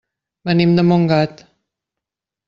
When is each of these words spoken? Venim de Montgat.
Venim 0.49 0.71
de 0.79 0.85
Montgat. 0.91 1.43